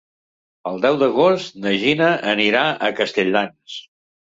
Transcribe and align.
El 0.71 0.81
deu 0.85 0.97
d'agost 1.03 1.61
na 1.67 1.75
Gina 1.85 2.11
anirà 2.35 2.67
a 2.91 2.95
Castelldans. 3.05 3.83